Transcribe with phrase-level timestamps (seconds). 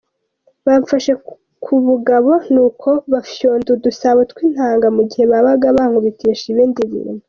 [0.65, 1.13] "Bamfashe
[1.63, 7.19] ku bugabo nuko bapfyonda udusabo tw'intanga mu gihe babaga bankubitisha ibindi bintu.